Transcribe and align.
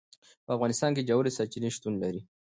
په 0.45 0.51
افغانستان 0.55 0.91
کې 0.95 1.05
ژورې 1.09 1.35
سرچینې 1.37 1.69
شتون 1.75 1.93
لري. 2.03 2.21